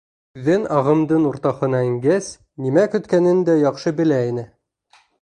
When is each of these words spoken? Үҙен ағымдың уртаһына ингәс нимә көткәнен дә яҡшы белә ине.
Үҙен 0.37 0.63
ағымдың 0.77 1.27
уртаһына 1.33 1.83
ингәс 1.89 2.31
нимә 2.67 2.89
көткәнен 2.97 3.47
дә 3.51 3.59
яҡшы 3.69 3.99
белә 4.01 4.23
ине. 4.35 4.53